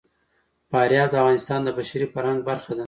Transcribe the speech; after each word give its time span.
فاریاب 0.71 1.07
د 1.11 1.15
افغانستان 1.21 1.59
د 1.63 1.69
بشري 1.77 2.05
فرهنګ 2.13 2.39
برخه 2.49 2.71
ده. 2.75 2.79